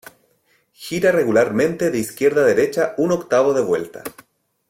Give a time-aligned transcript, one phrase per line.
[0.73, 4.03] Gira regularmente de izquierda a derecha un octavo de vuelta.